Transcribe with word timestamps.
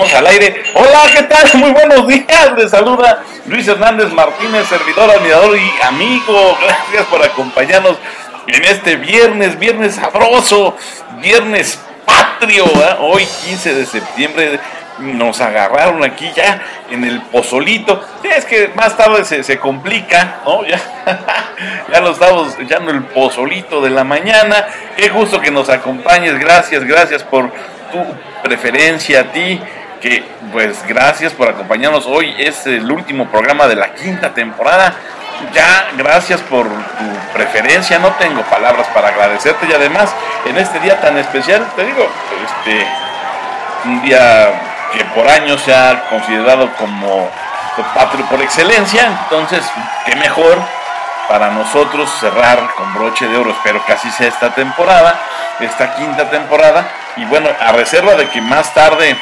al 0.00 0.26
aire. 0.28 0.62
Hola, 0.74 1.00
¿qué 1.12 1.22
tal? 1.24 1.48
Muy 1.54 1.72
buenos 1.72 2.06
días. 2.06 2.52
Les 2.56 2.70
saluda 2.70 3.24
Luis 3.46 3.66
Hernández 3.66 4.12
Martínez, 4.12 4.66
servidor, 4.68 5.10
admirador 5.10 5.58
y 5.58 5.70
amigo. 5.82 6.56
Gracias 6.62 7.04
por 7.06 7.24
acompañarnos 7.24 7.96
en 8.46 8.64
este 8.64 8.94
viernes, 8.94 9.58
viernes 9.58 9.96
sabroso, 9.96 10.76
viernes 11.20 11.80
patrio. 12.06 12.64
Hoy 13.00 13.26
15 13.46 13.74
de 13.74 13.86
septiembre 13.86 14.60
nos 14.98 15.40
agarraron 15.40 16.04
aquí 16.04 16.30
ya 16.34 16.62
en 16.90 17.02
el 17.02 17.20
pozolito. 17.22 18.00
Es 18.22 18.44
que 18.44 18.68
más 18.76 18.96
tarde 18.96 19.24
se, 19.24 19.42
se 19.42 19.58
complica, 19.58 20.42
¿no? 20.44 20.62
Ya, 20.68 20.80
ya 21.92 22.00
lo 22.00 22.12
estamos 22.12 22.56
echando 22.60 22.92
el 22.92 23.02
pozolito 23.02 23.80
de 23.80 23.90
la 23.90 24.04
mañana. 24.04 24.64
Qué 24.96 25.08
gusto 25.08 25.40
que 25.40 25.50
nos 25.50 25.68
acompañes. 25.68 26.38
Gracias, 26.38 26.84
gracias 26.84 27.24
por 27.24 27.50
tu 27.90 28.04
preferencia 28.44 29.20
a 29.22 29.32
ti. 29.32 29.60
Que 30.00 30.24
pues 30.52 30.86
gracias 30.86 31.32
por 31.32 31.48
acompañarnos. 31.48 32.06
Hoy 32.06 32.34
es 32.38 32.66
el 32.66 32.90
último 32.90 33.26
programa 33.28 33.66
de 33.66 33.74
la 33.76 33.94
quinta 33.94 34.32
temporada. 34.32 34.94
Ya, 35.52 35.88
gracias 35.96 36.40
por 36.42 36.66
tu 36.66 37.32
preferencia. 37.32 37.98
No 37.98 38.12
tengo 38.12 38.42
palabras 38.42 38.86
para 38.88 39.08
agradecerte 39.08 39.66
y 39.68 39.72
además 39.72 40.14
en 40.46 40.56
este 40.56 40.78
día 40.80 41.00
tan 41.00 41.18
especial, 41.18 41.66
te 41.74 41.84
digo, 41.84 42.08
este, 42.46 42.86
un 43.86 44.02
día 44.02 44.50
que 44.92 45.04
por 45.06 45.28
años 45.28 45.60
se 45.62 45.74
ha 45.74 46.08
considerado 46.08 46.72
como 46.76 47.28
patrio 47.94 48.24
por 48.26 48.40
excelencia. 48.40 49.06
Entonces, 49.24 49.64
qué 50.06 50.16
mejor 50.16 50.58
para 51.28 51.50
nosotros 51.50 52.10
cerrar 52.20 52.70
con 52.76 52.94
broche 52.94 53.26
de 53.26 53.36
oro. 53.36 53.50
Espero 53.50 53.84
que 53.84 53.92
así 53.92 54.10
sea 54.10 54.28
esta 54.28 54.54
temporada, 54.54 55.18
esta 55.60 55.94
quinta 55.94 56.30
temporada. 56.30 56.88
Y 57.16 57.24
bueno, 57.24 57.48
a 57.60 57.72
reserva 57.72 58.14
de 58.14 58.28
que 58.28 58.40
más 58.40 58.72
tarde 58.74 59.16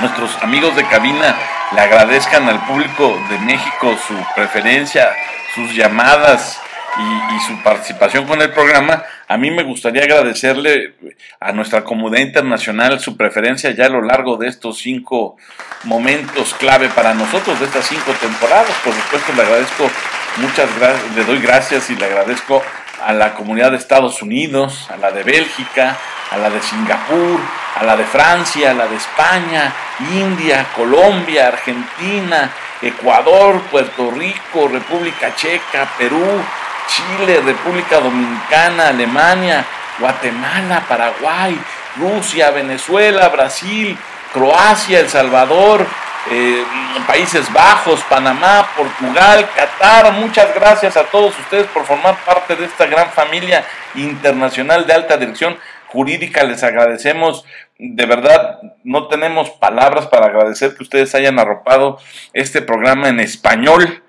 nuestros 0.00 0.36
amigos 0.42 0.76
de 0.76 0.84
cabina 0.84 1.36
le 1.72 1.80
agradezcan 1.80 2.48
al 2.48 2.64
público 2.66 3.18
de 3.30 3.38
México 3.38 3.96
su 4.06 4.14
preferencia, 4.34 5.08
sus 5.54 5.74
llamadas 5.74 6.60
y, 6.98 7.40
su 7.46 7.62
participación 7.62 8.26
con 8.26 8.40
el 8.40 8.50
programa, 8.52 9.02
a 9.28 9.36
mí 9.36 9.50
me 9.50 9.62
gustaría 9.62 10.02
agradecerle 10.02 10.94
a 11.40 11.52
nuestra 11.52 11.84
comunidad 11.84 12.22
internacional 12.22 13.00
su 13.00 13.16
preferencia 13.16 13.70
ya 13.72 13.86
a 13.86 13.90
lo 13.90 14.02
largo 14.02 14.36
de 14.36 14.48
estos 14.48 14.78
cinco 14.78 15.36
momentos 15.84 16.54
clave 16.54 16.88
para 16.88 17.12
nosotros, 17.12 17.58
de 17.60 17.66
estas 17.66 17.86
cinco 17.86 18.12
temporadas. 18.20 18.72
Por 18.82 18.94
supuesto, 18.94 19.32
le 19.34 19.42
agradezco 19.42 19.90
muchas 20.38 20.78
gracias, 20.78 21.16
le 21.16 21.24
doy 21.24 21.38
gracias 21.40 21.90
y 21.90 21.96
le 21.96 22.06
agradezco 22.06 22.62
a 23.04 23.12
la 23.12 23.34
comunidad 23.34 23.70
de 23.70 23.76
Estados 23.76 24.22
Unidos, 24.22 24.88
a 24.90 24.96
la 24.96 25.10
de 25.10 25.22
Bélgica, 25.22 25.96
a 26.30 26.36
la 26.36 26.50
de 26.50 26.60
Singapur, 26.60 27.40
a 27.76 27.84
la 27.84 27.96
de 27.96 28.04
Francia, 28.04 28.70
a 28.70 28.74
la 28.74 28.86
de 28.86 28.96
España, 28.96 29.72
India, 30.12 30.66
Colombia, 30.74 31.48
Argentina, 31.48 32.50
Ecuador, 32.82 33.60
Puerto 33.70 34.10
Rico, 34.10 34.68
República 34.68 35.34
Checa, 35.34 35.88
Perú, 35.98 36.42
Chile, 36.88 37.40
República 37.44 38.00
Dominicana, 38.00 38.88
Alemania, 38.88 39.64
Guatemala, 39.98 40.82
Paraguay, 40.88 41.58
Rusia, 41.96 42.50
Venezuela, 42.50 43.28
Brasil, 43.28 43.96
Croacia, 44.32 45.00
El 45.00 45.08
Salvador, 45.08 45.86
eh, 46.30 46.64
Países 47.06 47.52
Bajos, 47.52 48.02
Panamá, 48.08 48.68
Portugal, 48.76 49.48
Qatar. 49.54 50.12
Muchas 50.12 50.54
gracias 50.54 50.96
a 50.96 51.04
todos 51.04 51.38
ustedes 51.38 51.66
por 51.66 51.84
formar 51.84 52.16
parte 52.24 52.56
de 52.56 52.64
esta 52.64 52.86
gran 52.86 53.10
familia 53.10 53.64
internacional 53.94 54.86
de 54.86 54.92
alta 54.92 55.16
dirección 55.16 55.56
jurídica. 55.86 56.44
Les 56.44 56.62
agradecemos. 56.62 57.44
De 57.78 58.06
verdad, 58.06 58.58
no 58.84 59.08
tenemos 59.08 59.50
palabras 59.50 60.06
para 60.06 60.26
agradecer 60.26 60.74
que 60.74 60.82
ustedes 60.82 61.14
hayan 61.14 61.38
arropado 61.38 61.98
este 62.32 62.62
programa 62.62 63.08
en 63.08 63.20
español 63.20 64.02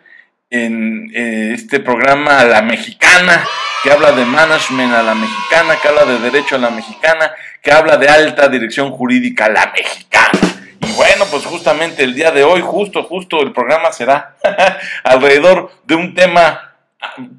en 0.49 1.11
eh, 1.13 1.51
este 1.53 1.79
programa 1.79 2.39
a 2.39 2.45
la 2.45 2.61
mexicana, 2.61 3.45
que 3.83 3.91
habla 3.91 4.13
de 4.13 4.25
management 4.25 4.93
a 4.93 5.03
la 5.03 5.13
mexicana, 5.13 5.75
que 5.81 5.87
habla 5.87 6.05
de 6.05 6.19
derecho 6.19 6.55
a 6.55 6.59
la 6.59 6.69
mexicana, 6.69 7.31
que 7.61 7.71
habla 7.71 7.97
de 7.97 8.07
alta 8.07 8.47
dirección 8.47 8.91
jurídica 8.91 9.45
a 9.45 9.49
la 9.49 9.73
mexicana. 9.75 10.46
Y 10.81 10.91
bueno, 10.93 11.25
pues 11.31 11.45
justamente 11.45 12.03
el 12.03 12.13
día 12.13 12.31
de 12.31 12.43
hoy, 12.43 12.61
justo, 12.61 13.03
justo 13.03 13.41
el 13.41 13.51
programa 13.51 13.91
será 13.91 14.35
alrededor 15.03 15.71
de 15.85 15.95
un 15.95 16.13
tema 16.13 16.67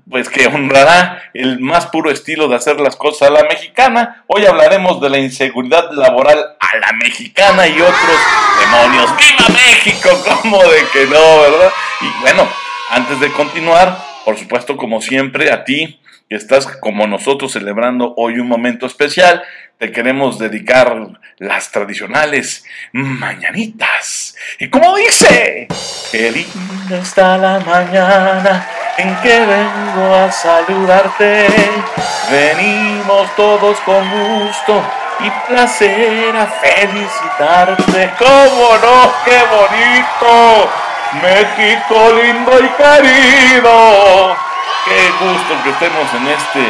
pues 0.08 0.28
que 0.28 0.46
honrará 0.46 1.30
el 1.34 1.58
más 1.60 1.86
puro 1.86 2.10
estilo 2.10 2.48
de 2.48 2.56
hacer 2.56 2.80
las 2.80 2.96
cosas 2.96 3.28
a 3.28 3.32
la 3.32 3.42
mexicana. 3.44 4.24
Hoy 4.26 4.46
hablaremos 4.46 5.00
de 5.00 5.10
la 5.10 5.18
inseguridad 5.18 5.90
laboral 5.92 6.38
a 6.60 6.76
la 6.78 6.92
mexicana 6.92 7.66
y 7.66 7.80
otros 7.80 8.20
demonios. 8.60 9.10
¡Viva 9.16 9.48
México! 9.48 10.08
¿Cómo 10.42 10.58
de 10.62 10.84
que 10.92 11.06
no, 11.06 11.40
verdad? 11.40 11.72
Y 12.00 12.20
bueno, 12.20 12.48
antes 12.90 13.20
de 13.20 13.30
continuar, 13.32 13.98
por 14.24 14.38
supuesto, 14.38 14.76
como 14.76 15.00
siempre, 15.00 15.50
a 15.50 15.64
ti 15.64 16.00
estás 16.28 16.66
como 16.66 17.06
nosotros 17.06 17.52
celebrando 17.52 18.14
hoy 18.16 18.38
un 18.38 18.48
momento 18.48 18.86
especial, 18.86 19.42
te 19.78 19.92
queremos 19.92 20.38
dedicar 20.38 21.08
las 21.38 21.70
tradicionales 21.70 22.64
mañanitas. 22.92 24.34
Y 24.58 24.68
como 24.68 24.96
dice, 24.96 25.68
qué 26.10 26.30
linda 26.32 26.98
está 27.00 27.38
la 27.38 27.60
mañana 27.60 28.68
en 28.96 29.14
que 29.16 29.38
vengo 29.38 30.14
a 30.14 30.32
saludarte. 30.32 31.46
Venimos 32.30 33.34
todos 33.36 33.78
con 33.80 34.10
gusto 34.10 34.82
y 35.20 35.30
placer 35.48 36.36
a 36.36 36.46
felicitarte. 36.46 38.10
¡Cómo 38.18 38.68
no! 38.82 39.14
¡Qué 39.24 39.38
bonito! 39.54 40.70
México 41.22 42.12
lindo 42.20 42.52
y 42.60 42.68
querido. 42.76 44.47
Qué 44.88 45.10
gusto 45.22 45.62
que 45.64 45.70
estemos 45.70 46.14
en 46.14 46.26
este 46.28 46.60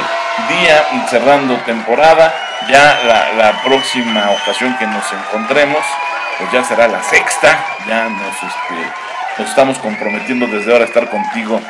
día 0.52 1.06
cerrando 1.08 1.54
temporada. 1.58 2.34
Ya 2.68 3.30
la, 3.36 3.62
próxima 3.62 4.32
ocasión 4.32 4.76
que 4.76 4.88
nos 4.88 5.04
encontremos, 5.12 5.78
pues 6.36 6.50
ya 6.50 6.64
será 6.64 6.88
la 6.88 7.00
sexta. 7.00 7.64
Ya 7.86 8.08
nos, 8.08 8.34
este, 8.34 9.44
estamos 9.44 9.78
comprometiendo 9.78 10.48
desde 10.48 10.72
ahora 10.72 10.84
a 10.84 10.88
estar 10.88 11.08
contigo 11.08 11.60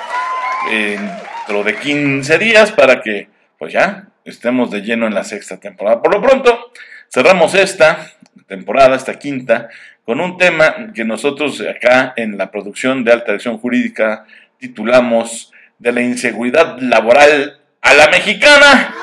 dentro 0.70 1.64
de 1.64 1.76
15 1.76 2.38
días 2.38 2.72
para 2.72 3.02
que 3.02 3.28
pues 3.58 3.74
ya 3.74 4.08
estemos 4.24 4.70
de 4.70 4.80
lleno 4.80 5.06
en 5.06 5.14
la 5.14 5.24
sexta 5.24 5.60
temporada. 5.60 6.00
Por 6.00 6.14
lo 6.14 6.22
pronto, 6.22 6.72
cerramos 7.12 7.54
esta 7.54 8.10
temporada, 8.46 8.96
esta 8.96 9.18
quinta, 9.18 9.68
con 10.02 10.18
un 10.18 10.38
tema 10.38 10.92
que 10.94 11.04
nosotros 11.04 11.60
acá 11.60 12.14
en 12.16 12.38
la 12.38 12.50
producción 12.50 13.04
de 13.04 13.12
alta 13.12 13.32
dirección 13.32 13.58
jurídica 13.58 14.24
titulamos 14.58 15.52
de 15.78 15.92
la 15.92 16.00
inseguridad 16.00 16.78
laboral 16.80 17.60
a 17.82 17.94
la 17.94 18.08
mexicana 18.08 18.94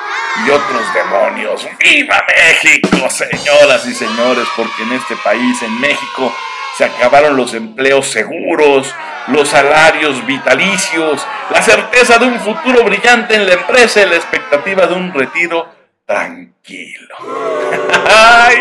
y 0.45 0.49
otros 0.49 0.93
demonios. 0.93 1.67
¡Viva 1.79 2.25
México, 2.27 3.09
señoras 3.09 3.85
y 3.87 3.93
señores! 3.93 4.47
Porque 4.55 4.83
en 4.83 4.93
este 4.93 5.15
país, 5.17 5.61
en 5.61 5.79
México, 5.79 6.33
se 6.77 6.83
acabaron 6.83 7.37
los 7.37 7.53
empleos 7.53 8.07
seguros, 8.07 8.93
los 9.27 9.47
salarios 9.47 10.25
vitalicios, 10.25 11.25
la 11.49 11.61
certeza 11.61 12.17
de 12.17 12.25
un 12.25 12.39
futuro 12.39 12.83
brillante 12.83 13.35
en 13.35 13.45
la 13.45 13.53
empresa 13.53 14.01
y 14.01 14.09
la 14.09 14.15
expectativa 14.15 14.85
de 14.85 14.93
un 14.93 15.13
retiro 15.13 15.73
tranquilo. 16.05 17.15
¡Ay! 18.05 18.57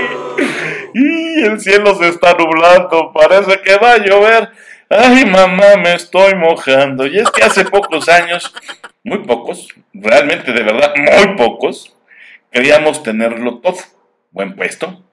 Y 0.94 1.42
el 1.42 1.60
cielo 1.60 1.96
se 1.96 2.08
está 2.08 2.34
nublando, 2.34 3.12
parece 3.12 3.60
que 3.62 3.76
va 3.76 3.92
a 3.92 3.98
llover. 3.98 4.52
Ay, 4.96 5.24
mamá, 5.24 5.76
me 5.76 5.94
estoy 5.94 6.36
mojando. 6.36 7.04
Y 7.08 7.18
es 7.18 7.28
que 7.32 7.42
hace 7.42 7.64
pocos 7.64 8.08
años, 8.08 8.54
muy 9.02 9.18
pocos, 9.24 9.66
realmente 9.92 10.52
de 10.52 10.62
verdad, 10.62 10.94
muy 10.96 11.36
pocos, 11.36 11.96
queríamos 12.52 13.02
tenerlo 13.02 13.58
todo. 13.58 13.78
Buen 14.30 14.54
puesto, 14.54 15.04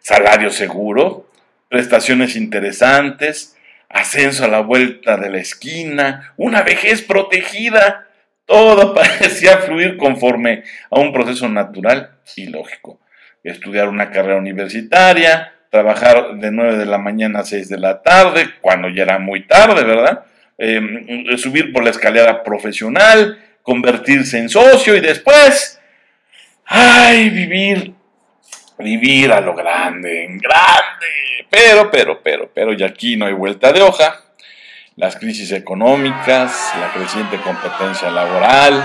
salario 0.00 0.50
seguro, 0.50 1.30
prestaciones 1.68 2.34
interesantes, 2.34 3.56
ascenso 3.88 4.46
a 4.46 4.48
la 4.48 4.62
vuelta 4.62 5.16
de 5.16 5.30
la 5.30 5.38
esquina, 5.38 6.34
una 6.36 6.62
vejez 6.62 7.00
protegida. 7.02 8.08
Todo 8.46 8.94
parecía 8.96 9.58
fluir 9.58 9.96
conforme 9.96 10.64
a 10.90 10.98
un 10.98 11.12
proceso 11.12 11.48
natural 11.48 12.18
y 12.34 12.46
lógico 12.46 12.98
estudiar 13.44 13.88
una 13.88 14.10
carrera 14.10 14.38
universitaria, 14.38 15.53
trabajar 15.74 16.36
de 16.36 16.52
9 16.52 16.76
de 16.76 16.86
la 16.86 16.98
mañana 16.98 17.40
a 17.40 17.44
6 17.44 17.68
de 17.68 17.78
la 17.78 18.00
tarde, 18.00 18.48
cuando 18.60 18.88
ya 18.88 19.02
era 19.02 19.18
muy 19.18 19.44
tarde, 19.44 19.82
¿verdad? 19.82 20.24
Em, 20.56 21.36
subir 21.36 21.72
por 21.72 21.82
la 21.82 21.90
escalera 21.90 22.44
profesional, 22.44 23.42
convertirse 23.60 24.38
en 24.38 24.48
socio 24.48 24.94
y 24.94 25.00
después, 25.00 25.80
ay, 26.64 27.28
vivir, 27.30 27.92
vivir 28.78 29.32
a 29.32 29.40
lo 29.40 29.52
grande, 29.56 30.26
en 30.26 30.38
grande. 30.38 31.44
Pero, 31.50 31.90
pero, 31.90 32.22
pero, 32.22 32.48
pero, 32.54 32.72
y 32.72 32.84
aquí 32.84 33.16
no 33.16 33.26
hay 33.26 33.32
vuelta 33.32 33.72
de 33.72 33.82
hoja. 33.82 34.20
Las 34.94 35.16
crisis 35.16 35.50
económicas, 35.50 36.72
la 36.78 36.92
creciente 36.92 37.36
competencia 37.38 38.12
laboral, 38.12 38.80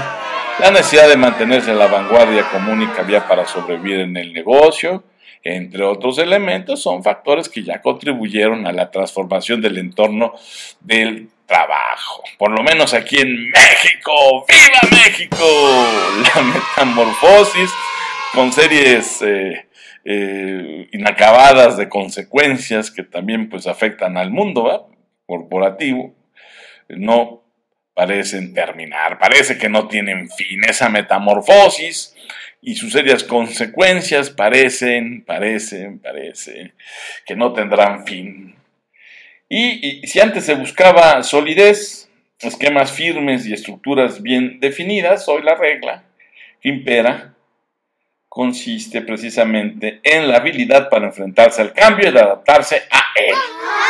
la 0.58 0.72
necesidad 0.72 1.08
de 1.08 1.18
mantenerse 1.18 1.70
en 1.70 1.78
la 1.78 1.86
vanguardia 1.86 2.50
común 2.50 2.82
y 2.82 2.88
cabía 2.88 3.28
para 3.28 3.46
sobrevivir 3.46 4.00
en 4.00 4.18
el 4.18 4.34
negocio, 4.34 5.04
entre 5.44 5.84
otros 5.84 6.18
elementos, 6.18 6.82
son 6.82 7.04
factores 7.04 7.48
que 7.48 7.64
ya 7.64 7.82
contribuyeron 7.82 8.68
a 8.68 8.74
la 8.74 8.92
transformación 8.92 9.62
del 9.62 9.78
entorno 9.78 10.34
del 10.82 11.30
trabajo. 11.46 12.24
Por 12.38 12.52
lo 12.52 12.64
menos 12.64 12.94
aquí 12.94 13.18
en 13.18 13.50
México. 13.50 14.46
¡Viva 14.48 15.04
México! 15.04 15.38
La 16.36 16.42
metamorfosis 16.42 17.72
con 18.34 18.54
series 18.54 19.22
eh, 19.22 19.68
eh, 20.06 20.88
inacabadas 20.92 21.78
de 21.78 21.90
consecuencias 21.90 22.92
que 22.92 23.04
también 23.04 23.50
pues 23.50 23.66
afectan 23.66 24.18
al 24.18 24.32
mundo 24.32 24.92
corporativo. 25.26 26.16
No 26.90 27.44
parecen 27.94 28.54
terminar, 28.54 29.20
parece 29.20 29.58
que 29.58 29.70
no 29.70 29.88
tienen 29.88 30.30
fin. 30.30 30.64
Esa 30.68 30.90
metamorfosis 30.90 32.16
y 32.62 32.76
sus 32.76 32.92
serias 32.92 33.24
consecuencias 33.24 34.30
parecen, 34.30 35.24
parecen, 35.24 36.00
parecen 36.00 36.74
que 37.26 37.36
no 37.36 37.54
tendrán 37.54 38.06
fin. 38.06 38.56
Y, 39.48 40.06
si 40.06 40.20
antes 40.20 40.46
se 40.46 40.56
buscaba 40.56 41.24
solidez, 41.24 42.10
esquemas 42.40 42.92
firmes 42.92 43.46
y 43.46 43.54
estructuras 43.54 44.22
bien 44.22 44.60
definidas, 44.60 45.28
hoy 45.28 45.42
la 45.42 45.56
regla 45.56 46.04
que 46.62 46.70
impera 46.70 47.34
consiste 48.28 49.02
precisamente 49.02 50.02
en 50.04 50.28
la 50.28 50.38
habilidad 50.38 50.90
para 50.90 51.08
enfrentarse 51.08 51.62
al 51.62 51.74
cambio 51.74 52.12
y 52.12 52.18
adaptarse 52.18 52.84
a 52.92 53.04
él. 53.16 53.36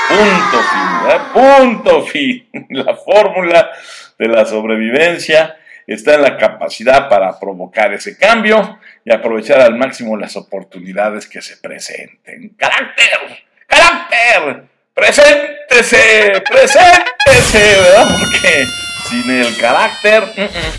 Punto 0.08 0.64
fin, 0.64 1.20
punto 1.34 2.02
fin. 2.04 2.68
La 2.70 2.96
fórmula 2.96 3.70
de 4.18 4.28
la 4.28 4.46
sobrevivencia 4.46 5.59
está 5.94 6.16
en 6.16 6.22
la 6.22 6.38
capacidad 6.38 7.10
para 7.10 7.40
provocar 7.40 7.94
ese 7.94 8.18
cambio 8.18 8.80
y 9.04 9.14
aprovechar 9.14 9.62
al 9.62 9.76
máximo 9.76 10.18
las 10.18 10.36
oportunidades 10.36 11.28
que 11.28 11.42
se 11.42 11.58
presenten. 11.58 12.50
¡Carácter! 12.58 13.44
¡Carácter! 13.68 14.64
¡Preséntese! 14.94 16.44
¡Preséntese! 16.50 17.82
¿Verdad? 17.82 18.08
Porque 18.20 18.66
sin 19.10 19.32
el 19.32 19.58
carácter, 19.58 20.24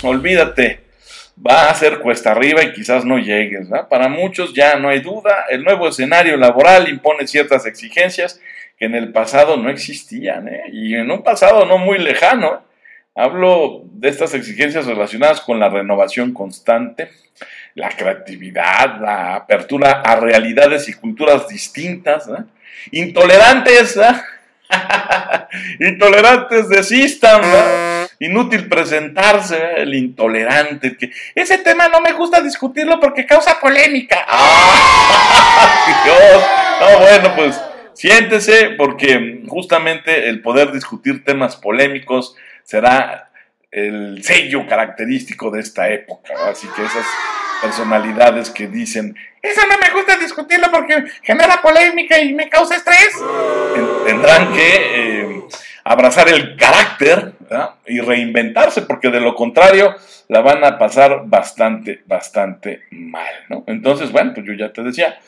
olvídate, 0.03 0.81
va 1.45 1.69
a 1.69 1.75
ser 1.75 1.99
cuesta 1.99 2.31
arriba 2.31 2.63
y 2.63 2.73
quizás 2.73 3.05
no 3.05 3.19
llegues. 3.19 3.69
¿verdad? 3.69 3.89
Para 3.89 4.09
muchos 4.09 4.55
ya 4.55 4.77
no 4.77 4.89
hay 4.89 5.01
duda, 5.01 5.47
el 5.51 5.65
nuevo 5.65 5.89
escenario 5.89 6.37
laboral 6.37 6.89
impone 6.89 7.27
ciertas 7.27 7.67
exigencias 7.67 8.41
que 8.79 8.87
en 8.87 8.95
el 8.95 9.13
pasado 9.13 9.57
no 9.57 9.71
existían, 9.71 10.49
¿eh? 10.49 10.63
y 10.73 10.95
en 10.95 11.11
un 11.11 11.23
pasado 11.23 11.67
no 11.67 11.79
muy 11.79 11.99
lejano. 11.99 12.63
Hablo 13.21 13.83
de 13.85 14.09
estas 14.09 14.33
exigencias 14.33 14.87
relacionadas 14.87 15.43
con 15.43 15.61
la 15.61 15.69
renovación 15.69 16.33
constante, 16.33 17.11
la 17.75 17.91
creatividad, 17.91 18.99
la 18.99 19.35
apertura 19.35 20.01
a 20.03 20.17
realidades 20.17 20.89
y 20.89 20.95
culturas 20.95 21.47
distintas, 21.47 22.31
intolerantes, 22.93 24.01
intolerantes 25.81 26.71
desistan, 26.71 27.43
inútil 28.21 28.67
presentarse, 28.71 29.75
el 29.77 29.95
intolerante, 29.95 30.97
que 30.97 31.11
ese 31.35 31.59
tema 31.59 31.89
no 31.89 32.01
me 32.01 32.15
gusta 32.15 32.41
discutirlo 32.41 32.99
porque 33.01 33.27
causa 33.27 33.61
polémica. 33.61 34.25
Dios! 36.05 36.45
No, 36.81 36.99
bueno, 37.01 37.37
pues 37.37 37.61
siéntese 37.93 38.71
porque 38.79 39.43
justamente 39.47 40.31
el 40.31 40.41
poder 40.41 40.73
discutir 40.73 41.23
temas 41.23 41.57
polémicos, 41.57 42.35
será 42.71 43.33
el 43.73 44.23
sello 44.23 44.65
característico 44.69 45.51
de 45.51 45.59
esta 45.59 45.89
época. 45.91 46.35
Así 46.49 46.69
que 46.69 46.85
esas 46.85 47.05
personalidades 47.61 48.49
que 48.49 48.69
dicen, 48.69 49.17
eso 49.43 49.61
no 49.69 49.77
me 49.77 49.93
gusta 49.93 50.17
discutirlo 50.17 50.69
porque 50.71 51.05
genera 51.23 51.61
polémica 51.61 52.21
y 52.21 52.33
me 52.33 52.49
causa 52.49 52.77
estrés, 52.77 53.13
tendrán 54.07 54.53
que 54.53 54.61
eh, 54.63 55.43
abrazar 55.83 56.29
el 56.29 56.57
carácter 56.57 57.33
y 57.87 57.99
reinventarse, 57.99 58.83
porque 58.83 59.11
de 59.11 59.21
lo 59.21 59.35
contrario 59.35 59.97
la 60.29 60.41
van 60.41 60.63
a 60.63 60.79
pasar 60.79 61.23
bastante, 61.25 62.03
bastante 62.07 62.83
mal. 62.93 63.35
¿no? 63.49 63.65
Entonces, 63.67 64.13
bueno, 64.13 64.31
pues 64.33 64.47
yo 64.47 64.53
ya 64.53 64.73
te 64.73 64.85
decía 64.85 65.19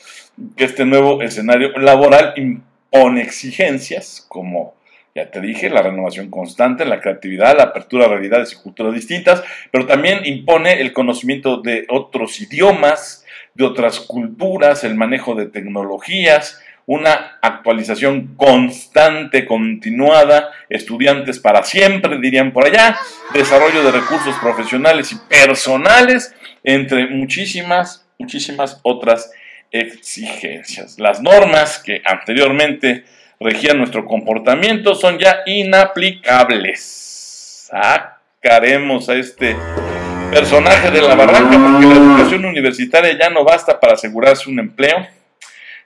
que 0.55 0.63
este 0.63 0.85
nuevo 0.85 1.21
escenario 1.21 1.77
laboral 1.77 2.33
impone 2.37 3.21
exigencias 3.21 4.25
como 4.29 4.75
ya 5.15 5.29
te 5.29 5.41
dije, 5.41 5.69
la 5.69 5.83
renovación 5.83 6.31
constante, 6.31 6.85
la 6.85 6.99
creatividad, 6.99 7.55
la 7.55 7.63
apertura 7.63 8.05
a 8.05 8.09
realidades 8.09 8.53
y 8.53 8.55
culturas 8.55 8.93
distintas, 8.95 9.43
pero 9.71 9.85
también 9.85 10.25
impone 10.25 10.81
el 10.81 10.91
conocimiento 10.91 11.61
de 11.61 11.85
otros 11.89 12.41
idiomas, 12.41 13.23
de 13.53 13.63
otras 13.63 13.99
culturas, 13.99 14.83
el 14.83 14.95
manejo 14.95 15.35
de 15.35 15.45
tecnologías, 15.45 16.59
una 16.85 17.37
actualización 17.41 18.35
constante, 18.35 19.45
continuada, 19.45 20.49
estudiantes 20.67 21.39
para 21.39 21.63
siempre, 21.63 22.19
dirían 22.19 22.51
por 22.51 22.65
allá, 22.65 22.97
desarrollo 23.33 23.83
de 23.83 23.91
recursos 23.91 24.35
profesionales 24.41 25.11
y 25.11 25.15
personales, 25.29 26.35
entre 26.63 27.07
muchísimas, 27.07 28.05
muchísimas 28.17 28.79
otras 28.81 29.31
exigencias. 29.71 30.99
Las 30.99 31.21
normas 31.21 31.79
que 31.79 32.01
anteriormente 32.03 33.05
regían 33.43 33.77
nuestro 33.77 34.05
comportamiento 34.05 34.95
son 34.95 35.19
ya 35.19 35.41
inaplicables. 35.45 37.69
Sacaremos 37.69 39.09
a 39.09 39.15
este 39.15 39.55
personaje 40.31 40.89
de 40.89 41.01
la 41.01 41.15
barranca 41.15 41.59
porque 41.59 41.85
la 41.85 41.95
educación 41.95 42.45
universitaria 42.45 43.17
ya 43.19 43.29
no 43.29 43.43
basta 43.43 43.79
para 43.79 43.93
asegurarse 43.93 44.49
un 44.49 44.59
empleo. 44.59 45.05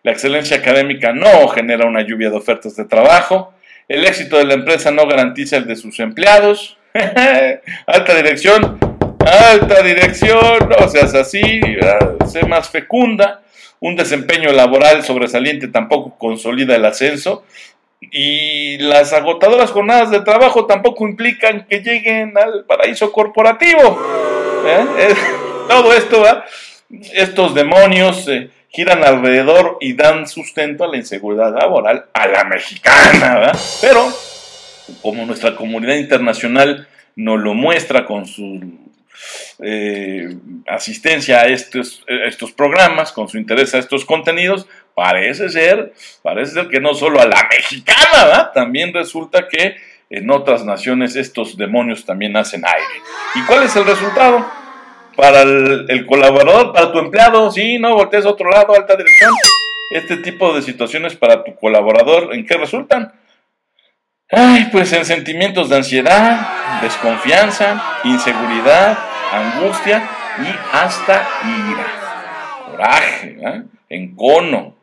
La 0.03 0.11
excelencia 0.11 0.57
académica 0.57 1.11
no 1.11 1.47
genera 1.49 1.87
una 1.87 2.01
lluvia 2.01 2.29
de 2.29 2.37
ofertas 2.37 2.75
de 2.75 2.85
trabajo. 2.85 3.53
El 3.87 4.05
éxito 4.05 4.37
de 4.37 4.45
la 4.45 4.53
empresa 4.53 4.91
no 4.91 5.07
garantiza 5.07 5.57
el 5.57 5.65
de 5.65 5.75
sus 5.75 5.99
empleados. 5.99 6.77
alta 7.87 8.15
dirección, 8.15 8.79
alta 9.19 9.83
dirección, 9.83 10.69
no 10.69 10.87
seas 10.87 11.13
así, 11.13 11.61
sé 12.27 12.45
más 12.45 12.69
fecunda 12.69 13.41
un 13.79 13.95
desempeño 13.95 14.51
laboral 14.51 15.03
sobresaliente 15.03 15.67
tampoco 15.67 16.17
consolida 16.17 16.75
el 16.75 16.85
ascenso 16.85 17.43
y 17.99 18.77
las 18.77 19.13
agotadoras 19.13 19.71
jornadas 19.71 20.11
de 20.11 20.21
trabajo 20.21 20.65
tampoco 20.65 21.07
implican 21.07 21.65
que 21.67 21.79
lleguen 21.79 22.37
al 22.37 22.65
paraíso 22.65 23.11
corporativo. 23.11 23.99
¿eh? 24.65 25.13
todo 25.67 25.93
esto, 25.93 26.23
estos 27.13 27.55
demonios 27.55 28.27
eh, 28.27 28.49
giran 28.69 29.03
alrededor 29.03 29.77
y 29.81 29.93
dan 29.93 30.27
sustento 30.27 30.83
a 30.83 30.87
la 30.87 30.97
inseguridad 30.97 31.53
laboral 31.53 32.05
a 32.13 32.27
la 32.27 32.43
mexicana. 32.43 33.51
Pero, 33.81 34.07
como 35.01 35.25
nuestra 35.25 35.55
comunidad 35.55 35.95
internacional 35.95 36.87
nos 37.15 37.39
lo 37.39 37.55
muestra 37.55 38.05
con 38.05 38.27
su 38.27 38.86
eh, 39.59 40.29
asistencia 40.67 41.41
a 41.41 41.47
estos, 41.47 42.03
estos 42.07 42.51
programas, 42.51 43.11
con 43.11 43.27
su 43.27 43.37
interés 43.37 43.73
a 43.73 43.79
estos 43.79 44.05
contenidos, 44.05 44.67
parece 44.95 45.49
ser, 45.49 45.93
parece 46.23 46.53
ser 46.53 46.67
que 46.69 46.79
no 46.79 46.93
solo 46.93 47.21
a 47.21 47.25
la 47.25 47.47
mexicana, 47.49 48.51
también 48.53 48.93
resulta 48.93 49.47
que 49.47 49.75
en 50.09 50.29
otras 50.31 50.63
naciones 50.63 51.15
estos 51.15 51.57
demonios 51.57 52.05
también 52.05 52.35
hacen 52.37 52.63
aire. 52.65 53.03
¿Y 53.35 53.41
cuál 53.45 53.63
es 53.63 53.75
el 53.75 53.85
resultado? 53.85 54.45
Para 55.15 55.41
el, 55.41 56.05
colaborador, 56.05 56.73
para 56.73 56.91
tu 56.91 56.99
empleado, 56.99 57.51
sí, 57.51 57.79
no 57.79 57.95
voltees 57.95 58.25
a 58.25 58.29
otro 58.29 58.49
lado, 58.49 58.75
alta 58.75 58.95
dirección. 58.95 59.33
Este 59.91 60.17
tipo 60.17 60.53
de 60.53 60.61
situaciones 60.61 61.15
para 61.15 61.43
tu 61.43 61.55
colaborador, 61.55 62.33
¿en 62.33 62.45
qué 62.45 62.55
resultan? 62.55 63.13
Ay, 64.29 64.67
pues 64.73 64.91
en 64.91 65.05
sentimientos 65.05 65.69
de 65.69 65.77
ansiedad, 65.77 66.81
desconfianza, 66.81 67.81
inseguridad, 68.03 68.97
angustia 69.31 70.03
y 70.39 70.75
hasta 70.75 71.25
ira, 71.45 72.65
coraje, 72.65 73.37
¿eh? 73.39 73.63
encono. 73.87 74.75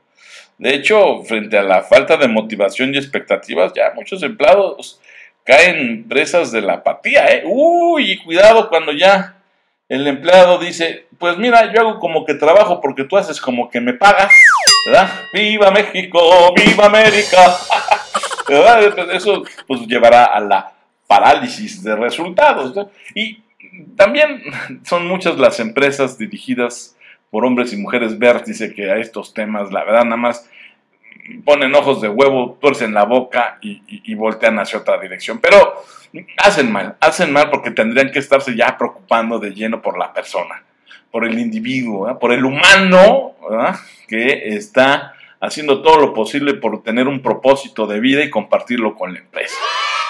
De 0.56 0.74
hecho, 0.74 1.22
frente 1.24 1.58
a 1.58 1.62
la 1.62 1.82
falta 1.82 2.16
de 2.16 2.26
motivación 2.26 2.94
y 2.94 2.96
expectativas, 2.96 3.74
ya 3.74 3.92
muchos 3.94 4.22
empleados 4.22 4.98
caen 5.44 6.08
presas 6.08 6.50
de 6.50 6.62
la 6.62 6.74
apatía. 6.74 7.26
¿eh? 7.26 7.42
Uy, 7.44 8.16
cuidado 8.24 8.70
cuando 8.70 8.92
ya 8.92 9.42
el 9.90 10.06
empleado 10.06 10.56
dice, 10.56 11.04
pues 11.18 11.36
mira, 11.36 11.70
yo 11.70 11.82
hago 11.82 11.98
como 11.98 12.24
que 12.24 12.32
trabajo 12.32 12.80
porque 12.80 13.04
tú 13.04 13.18
haces 13.18 13.42
como 13.42 13.68
que 13.68 13.82
me 13.82 13.92
pagas, 13.92 14.32
¿verdad? 14.86 15.10
¡Viva 15.34 15.70
México! 15.70 16.54
¡Viva 16.56 16.86
América! 16.86 17.58
Eso 19.12 19.44
pues 19.66 19.86
llevará 19.86 20.24
a 20.24 20.40
la 20.40 20.72
parálisis 21.06 21.82
de 21.82 21.96
resultados. 21.96 22.74
Y 23.14 23.42
también 23.96 24.42
son 24.84 25.06
muchas 25.06 25.38
las 25.38 25.60
empresas 25.60 26.18
dirigidas 26.18 26.96
por 27.30 27.44
hombres 27.44 27.72
y 27.72 27.76
mujeres 27.76 28.18
vértice 28.18 28.72
que 28.74 28.90
a 28.90 28.98
estos 28.98 29.34
temas, 29.34 29.72
la 29.72 29.84
verdad, 29.84 30.04
nada 30.04 30.16
más 30.16 30.48
ponen 31.44 31.74
ojos 31.74 32.00
de 32.00 32.08
huevo, 32.08 32.58
tuercen 32.60 32.94
la 32.94 33.04
boca 33.04 33.58
y, 33.60 34.14
voltean 34.14 34.58
hacia 34.58 34.78
otra 34.78 34.98
dirección. 34.98 35.40
Pero 35.40 35.82
hacen 36.36 36.70
mal, 36.70 36.96
hacen 37.00 37.32
mal 37.32 37.50
porque 37.50 37.70
tendrían 37.70 38.12
que 38.12 38.18
estarse 38.18 38.54
ya 38.54 38.76
preocupando 38.78 39.38
de 39.38 39.50
lleno 39.52 39.82
por 39.82 39.98
la 39.98 40.12
persona. 40.12 40.62
por 41.10 41.24
el 41.24 41.38
individuo, 41.38 42.18
por 42.18 42.32
el 42.32 42.44
humano 42.44 43.34
que 44.08 44.56
está 44.56 45.14
haciendo 45.44 45.82
todo 45.82 45.98
lo 45.98 46.14
posible 46.14 46.54
por 46.54 46.82
tener 46.82 47.06
un 47.06 47.20
propósito 47.20 47.86
de 47.86 48.00
vida 48.00 48.24
y 48.24 48.30
compartirlo 48.30 48.94
con 48.94 49.12
la 49.12 49.20
empresa. 49.20 49.56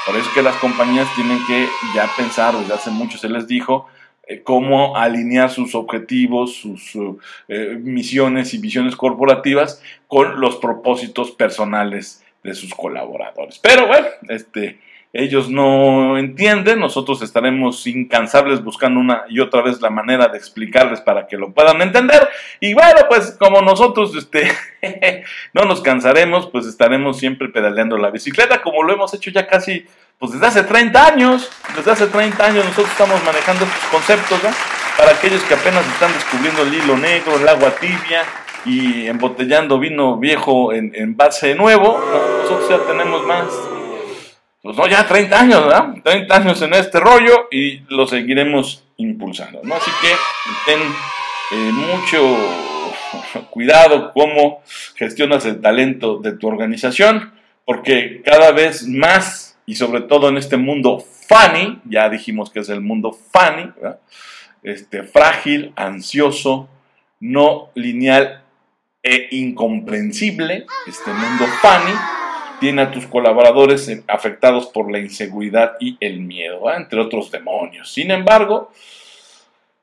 Por 0.07 0.17
eso 0.17 0.31
que 0.35 0.43
las 0.43 0.57
compañías 0.57 1.09
tienen 1.15 1.39
que 1.47 1.67
ya 1.95 2.09
pensar, 2.17 2.55
desde 2.57 2.75
hace 2.75 2.91
mucho 2.91 3.19
se 3.19 3.29
les 3.29 3.47
dijo, 3.47 3.87
eh, 4.27 4.43
cómo 4.43 4.97
alinear 4.97 5.51
sus 5.51 5.75
objetivos, 5.75 6.55
sus 6.55 6.97
eh, 7.49 7.77
misiones 7.81 8.55
y 8.55 8.59
visiones 8.59 8.97
corporativas 8.97 9.83
con 10.09 10.41
los 10.41 10.57
propósitos 10.57 11.31
personales 11.33 12.25
de 12.43 12.55
sus 12.55 12.75
colaboradores. 12.75 13.59
Pero 13.59 13.87
bueno, 13.87 14.07
este, 14.29 14.79
ellos 15.17 15.49
no 15.49 16.19
entienden, 16.19 16.81
nosotros 16.81 17.23
estaremos 17.23 17.87
incansables 17.87 18.65
buscando 18.65 18.99
una 18.99 19.23
y 19.29 19.39
otra 19.39 19.63
vez 19.63 19.81
la 19.81 19.89
manera 19.89 20.27
de 20.27 20.37
explicarles 20.37 21.01
para 21.01 21.29
que 21.29 21.37
lo 21.37 21.53
puedan 21.53 21.81
entender. 21.81 22.29
Y 22.59 22.75
bueno, 22.75 23.03
pues 23.09 23.37
como 23.39 23.63
nosotros 23.63 24.13
este, 24.17 24.53
no 25.55 25.67
nos 25.67 25.83
cansaremos, 25.83 26.49
pues 26.49 26.67
estaremos 26.67 27.17
siempre 27.17 27.49
pedaleando 27.49 27.97
la 27.97 28.11
bicicleta, 28.11 28.61
como 28.61 28.83
lo 28.83 28.93
hemos 28.93 29.15
hecho 29.15 29.31
ya 29.31 29.47
casi, 29.47 29.87
pues 30.19 30.33
desde 30.33 30.47
hace 30.47 30.63
30 30.65 31.07
años, 31.07 31.49
desde 31.77 31.93
hace 31.93 32.09
30 32.09 32.45
años 32.45 32.65
nosotros 32.65 32.91
estamos 32.91 33.23
manejando 33.25 33.65
estos 33.65 33.85
conceptos, 33.91 34.41
Para 34.99 35.13
aquellos 35.13 35.43
que 35.45 35.55
apenas 35.55 35.87
están 35.87 36.13
descubriendo 36.13 36.63
el 36.63 36.75
hilo 36.75 36.97
negro, 36.97 37.37
el 37.37 37.49
agua 37.49 37.71
tibia, 37.81 38.25
y 38.67 39.07
embotellando 39.07 39.79
vino 39.79 40.17
viejo 40.17 40.73
en, 40.73 40.91
en 40.97 41.17
base 41.17 41.55
nuevo, 41.55 42.03
nosotros 42.43 42.69
ya 42.69 42.79
tenemos 42.79 43.25
más 43.27 43.47
pues 44.65 44.79
no, 44.79 44.87
ya 44.87 45.07
30 45.07 45.39
años, 45.39 45.63
¿verdad? 45.63 45.95
30 46.03 46.37
años 46.37 46.63
en 46.63 46.73
este 46.73 46.99
rollo 46.99 47.49
y 47.51 47.81
lo 47.95 48.07
seguiremos 48.07 48.83
impulsando, 48.97 49.61
¿no? 49.63 49.75
Así 49.75 49.91
que 50.01 50.09
ten 50.65 50.81
eh, 51.53 51.71
mucho 51.71 52.39
cuidado 53.51 54.11
cómo 54.15 54.63
gestionas 54.95 55.45
el 55.45 55.61
talento 55.61 56.17
de 56.17 56.33
tu 56.33 56.49
organización, 56.49 57.35
porque 57.67 58.23
cada 58.25 58.53
vez 58.53 58.89
más, 58.89 59.59
y 59.67 59.75
sobre 59.75 60.01
todo 60.01 60.31
en 60.31 60.39
este 60.39 60.57
mundo 60.57 60.99
funny, 61.29 61.83
ya 61.85 62.09
dijimos 62.09 62.49
que 62.49 62.61
es 62.61 62.71
el 62.71 62.81
mundo 62.81 63.13
funny, 63.13 63.71
¿verdad? 63.77 64.01
Este, 64.63 65.03
frágil, 65.03 65.75
ansioso, 65.77 66.71
no 67.21 67.69
lineal 67.75 68.43
e 69.03 69.29
incomprensible, 69.33 70.65
este 70.87 71.13
mundo 71.13 71.45
funny, 71.61 71.93
tiene 72.61 72.83
a 72.83 72.91
tus 72.91 73.07
colaboradores 73.07 73.91
afectados 74.09 74.67
por 74.67 74.91
la 74.91 74.99
inseguridad 74.99 75.73
y 75.81 75.97
el 76.01 76.21
miedo, 76.21 76.73
entre 76.73 77.01
otros 77.01 77.31
demonios. 77.31 77.93
Sin 77.93 78.11
embargo, 78.11 78.71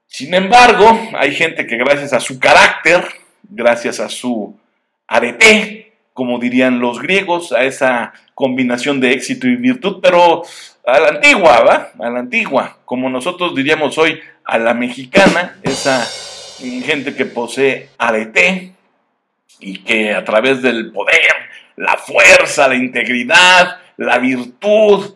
sin 0.08 0.34
embargo, 0.34 1.00
hay 1.18 1.34
gente 1.34 1.66
que 1.66 1.78
gracias 1.78 2.12
a 2.12 2.20
su 2.20 2.38
carácter, 2.38 3.04
gracias 3.44 4.00
a 4.00 4.10
su 4.10 4.60
arete, 5.08 5.94
como 6.14 6.38
dirían 6.38 6.80
los 6.80 7.02
griegos, 7.02 7.54
a 7.54 7.64
esa 7.64 8.14
combinación 8.34 9.00
de 9.00 9.14
éxito 9.14 9.48
y 9.48 9.56
virtud, 9.56 10.00
pero 10.02 10.44
a 10.86 11.00
la 11.00 11.08
antigua, 11.10 11.62
¿va? 11.62 11.92
A 12.00 12.10
la 12.10 12.20
antigua, 12.20 12.78
como 12.84 13.10
nosotros 13.10 13.56
diríamos 13.56 13.98
hoy, 13.98 14.20
a 14.44 14.58
la 14.58 14.74
mexicana, 14.74 15.58
esa 15.64 16.06
gente 16.84 17.16
que 17.16 17.26
posee 17.26 17.90
arete 17.98 18.74
y 19.60 19.80
que 19.80 20.14
a 20.14 20.26
través 20.26 20.62
del 20.62 20.92
poder, 20.92 21.41
la 21.82 21.98
fuerza, 21.98 22.68
la 22.68 22.76
integridad, 22.76 23.80
la 23.98 24.20
virtud, 24.20 25.16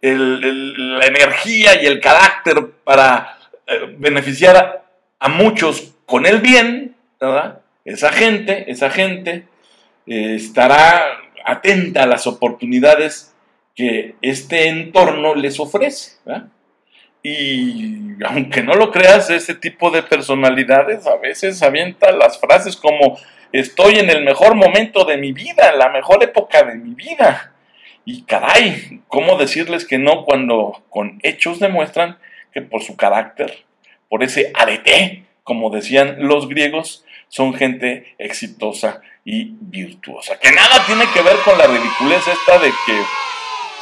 la 0.00 1.06
energía 1.06 1.82
y 1.82 1.86
el 1.86 2.00
carácter 2.00 2.70
para 2.84 3.38
eh, 3.66 3.94
beneficiar 3.98 4.82
a, 5.18 5.28
muchos 5.28 5.94
con 6.06 6.24
el 6.24 6.40
bien, 6.40 6.96
¿verdad? 7.20 7.60
Esa 7.84 8.12
gente, 8.12 8.70
esa 8.70 8.88
gente 8.88 9.46
eh, 10.06 10.36
estará 10.36 11.18
atenta 11.44 12.04
a 12.04 12.06
las 12.06 12.26
oportunidades 12.26 13.34
que 13.74 14.14
este 14.22 14.68
entorno 14.68 15.34
les 15.34 15.60
ofrece. 15.60 16.16
Y 17.28 18.22
aunque 18.24 18.62
no 18.62 18.74
lo 18.74 18.92
creas, 18.92 19.30
ese 19.30 19.56
tipo 19.56 19.90
de 19.90 20.04
personalidades 20.04 21.08
a 21.08 21.16
veces 21.16 21.60
avienta 21.60 22.12
las 22.12 22.38
frases 22.38 22.76
como 22.76 23.18
estoy 23.50 23.98
en 23.98 24.10
el 24.10 24.22
mejor 24.22 24.54
momento 24.54 25.04
de 25.04 25.16
mi 25.16 25.32
vida, 25.32 25.72
la 25.72 25.88
mejor 25.88 26.22
época 26.22 26.62
de 26.62 26.76
mi 26.76 26.94
vida. 26.94 27.52
Y 28.04 28.22
caray, 28.22 29.00
¿cómo 29.08 29.36
decirles 29.38 29.84
que 29.84 29.98
no 29.98 30.24
cuando 30.24 30.84
con 30.88 31.18
hechos 31.24 31.58
demuestran 31.58 32.16
que 32.52 32.62
por 32.62 32.84
su 32.84 32.96
carácter, 32.96 33.64
por 34.08 34.22
ese 34.22 34.52
arete, 34.54 35.24
como 35.42 35.70
decían 35.70 36.18
los 36.20 36.48
griegos, 36.48 37.04
son 37.26 37.54
gente 37.54 38.14
exitosa 38.18 39.00
y 39.24 39.56
virtuosa? 39.62 40.38
Que 40.38 40.52
nada 40.52 40.86
tiene 40.86 41.06
que 41.12 41.22
ver 41.22 41.34
con 41.44 41.58
la 41.58 41.66
ridiculez 41.66 42.22
esta 42.28 42.60
de 42.60 42.68
que 42.86 43.02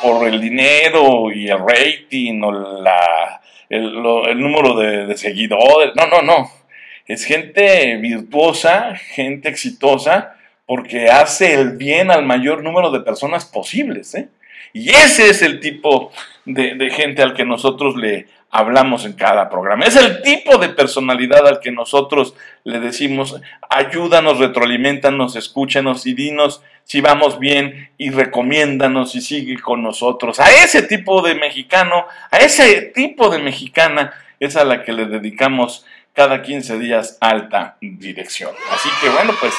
por 0.02 0.26
el 0.26 0.40
dinero 0.40 1.32
y 1.32 1.48
el 1.48 1.58
rating 1.58 2.42
o 2.42 2.52
la, 2.82 3.40
el, 3.68 3.92
número 4.40 4.76
de 4.76 5.16
seguidores, 5.16 5.92
no, 5.96 6.06
no, 6.06 6.22
no 6.22 6.64
es 7.06 7.24
gente 7.24 7.96
virtuosa, 7.96 8.94
gente 8.96 9.48
exitosa, 9.48 10.34
porque 10.66 11.10
hace 11.10 11.54
el 11.54 11.76
bien 11.76 12.10
al 12.10 12.24
mayor 12.24 12.62
número 12.62 12.90
de 12.90 13.00
personas 13.00 13.44
posibles. 13.44 14.14
¿eh? 14.14 14.28
Y 14.72 14.90
ese 14.90 15.28
es 15.28 15.42
el 15.42 15.60
tipo 15.60 16.12
de, 16.44 16.90
gente 16.90 17.22
al 17.22 17.34
que 17.34 17.44
nosotros 17.44 17.96
le 17.96 18.28
hablamos 18.50 19.04
en 19.04 19.14
cada 19.14 19.48
programa. 19.48 19.84
Es 19.84 19.96
el 19.96 20.22
tipo 20.22 20.58
de 20.58 20.68
personalidad 20.68 21.46
al 21.46 21.60
que 21.60 21.72
nosotros 21.72 22.34
le 22.62 22.80
decimos, 22.80 23.40
ayúdanos, 23.68 24.38
retroalimentanos, 24.38 25.36
escúchanos 25.36 26.06
y 26.06 26.14
dinos 26.14 26.62
si 26.84 27.00
vamos 27.00 27.38
bien 27.38 27.90
y 27.98 28.10
recomiéndanos 28.10 29.14
y 29.14 29.20
sigue 29.20 29.58
con 29.60 29.82
nosotros. 29.82 30.38
A 30.38 30.50
ese 30.50 30.82
tipo 30.82 31.22
de 31.22 31.34
mexicano, 31.34 32.06
a 32.30 32.38
ese 32.38 32.82
tipo 32.94 33.30
de 33.30 33.38
mexicana 33.38 34.12
es 34.38 34.56
a 34.56 34.64
la 34.64 34.84
que 34.84 34.92
le 34.92 35.06
dedicamos 35.06 35.84
cada 36.12 36.42
15 36.42 36.78
días 36.78 37.18
alta 37.20 37.76
dirección. 37.80 38.52
Así 38.70 38.88
que 39.00 39.08
bueno, 39.08 39.32
pues 39.40 39.54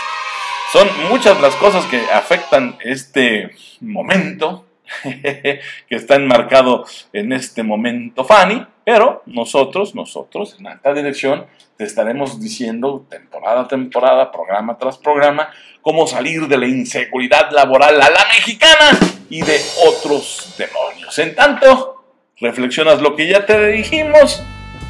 son 0.71 0.87
muchas 1.09 1.39
las 1.41 1.55
cosas 1.55 1.85
que 1.85 1.99
afectan 2.11 2.77
este 2.83 3.51
momento, 3.81 4.65
que 5.21 5.95
está 5.95 6.15
enmarcado 6.15 6.85
en 7.13 7.33
este 7.33 7.63
momento 7.63 8.23
Fanny, 8.23 8.65
pero 8.83 9.23
nosotros, 9.25 9.95
nosotros 9.95 10.55
en 10.59 10.67
alta 10.67 10.93
dirección, 10.93 11.45
te 11.77 11.83
estaremos 11.83 12.39
diciendo 12.39 13.05
temporada 13.09 13.61
a 13.61 13.67
temporada, 13.67 14.31
programa 14.31 14.77
tras 14.77 14.97
programa, 14.97 15.49
cómo 15.81 16.07
salir 16.07 16.47
de 16.47 16.57
la 16.57 16.67
inseguridad 16.67 17.51
laboral 17.51 18.01
a 18.01 18.09
la 18.09 18.25
mexicana 18.33 18.97
y 19.29 19.41
de 19.41 19.59
otros 19.87 20.55
demonios. 20.57 21.17
En 21.19 21.35
tanto, 21.35 22.05
reflexionas 22.39 23.01
lo 23.01 23.15
que 23.15 23.27
ya 23.27 23.45
te 23.45 23.67
dijimos, 23.67 24.43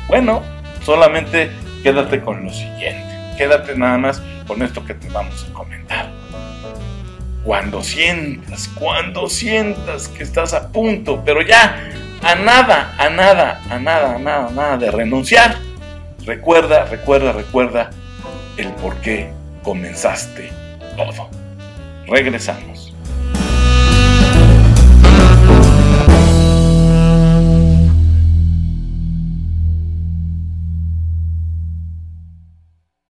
bueno, 0.08 0.44
solamente 0.84 1.50
quédate 1.84 2.22
con 2.22 2.44
lo 2.44 2.54
siguiente. 2.54 3.16
Quédate 3.38 3.76
nada 3.76 3.98
más 3.98 4.22
con 4.48 4.62
esto 4.62 4.86
que 4.86 4.94
te 4.94 5.10
vamos 5.10 5.46
a 5.50 5.54
comentar. 5.54 6.15
Cuando 7.46 7.84
sientas, 7.84 8.68
cuando 8.70 9.30
sientas 9.30 10.08
que 10.08 10.24
estás 10.24 10.54
a 10.56 10.70
punto, 10.70 11.22
pero 11.24 11.44
ya 11.44 11.92
a 12.24 12.34
nada, 12.34 12.96
a 12.98 13.08
nada, 13.08 13.62
a 13.70 13.78
nada, 13.78 14.16
a 14.16 14.18
nada, 14.18 14.48
a 14.48 14.52
nada 14.52 14.78
de 14.78 14.90
renunciar, 14.90 15.56
recuerda, 16.26 16.86
recuerda, 16.86 17.34
recuerda 17.34 17.92
el 18.58 18.70
por 18.70 18.96
qué 18.96 19.32
comenzaste 19.62 20.50
todo. 20.98 21.30
Regresamos. 22.08 22.75